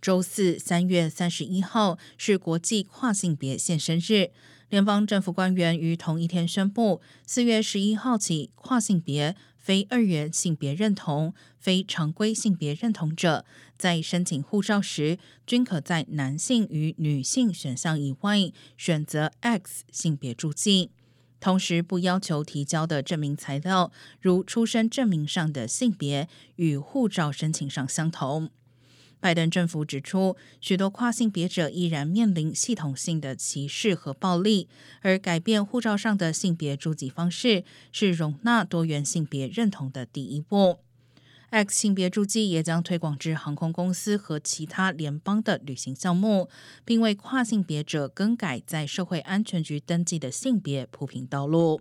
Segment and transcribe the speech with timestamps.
[0.00, 4.30] 周四，三月三十一号是国际跨性别现身日。
[4.68, 13.44] 联邦政府官员于同一天宣布，四月十一号起，跨性别、非二元性别认同、非常规性别认同者，
[13.76, 18.38] 在申请护照时，均可在男性与女性选项以外
[18.78, 20.92] 选择 X 性别注记。
[21.40, 23.90] 同时，不要求提交的证明材料，
[24.20, 28.50] 如出生证明上的性别，与护照申请上相同。
[29.20, 34.68] 拜登政府指出，许多跨性别者依然面临系统性的歧视和暴力，
[35.02, 40.78] 而改变护照上的性别注记方式是容纳多元性别认同的第一步。
[41.50, 46.48] X 性别注记也将推广至航空公司和其他联邦的旅行项目，
[46.84, 51.80] 并为跨性别者更改在社会安全局登记的性别铺平道路。